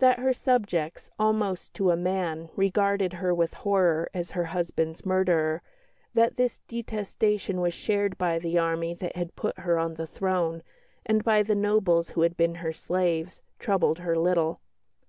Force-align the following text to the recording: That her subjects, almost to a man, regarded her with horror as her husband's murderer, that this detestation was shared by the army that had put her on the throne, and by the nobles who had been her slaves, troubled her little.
That 0.00 0.18
her 0.18 0.32
subjects, 0.32 1.08
almost 1.20 1.72
to 1.74 1.92
a 1.92 1.96
man, 1.96 2.48
regarded 2.56 3.12
her 3.12 3.32
with 3.32 3.54
horror 3.54 4.10
as 4.12 4.32
her 4.32 4.46
husband's 4.46 5.06
murderer, 5.06 5.62
that 6.14 6.36
this 6.36 6.58
detestation 6.66 7.60
was 7.60 7.72
shared 7.72 8.18
by 8.18 8.40
the 8.40 8.58
army 8.58 8.92
that 8.94 9.14
had 9.14 9.36
put 9.36 9.60
her 9.60 9.78
on 9.78 9.94
the 9.94 10.06
throne, 10.08 10.64
and 11.06 11.22
by 11.22 11.44
the 11.44 11.54
nobles 11.54 12.08
who 12.08 12.22
had 12.22 12.36
been 12.36 12.56
her 12.56 12.72
slaves, 12.72 13.40
troubled 13.60 14.00
her 14.00 14.16
little. 14.18 14.58